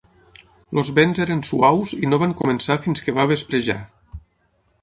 [0.81, 3.81] Els vents eren suaus i no van començar fins que va vesprejar.